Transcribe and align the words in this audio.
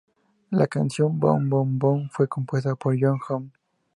La 0.49 0.65
canción, 0.65 1.19
"Boom 1.19 1.47
Boom 1.47 1.77
Boom", 1.77 2.09
fue 2.11 2.27
compuesta 2.27 2.73
por 2.73 2.97
Jong-hoon. 2.99 3.51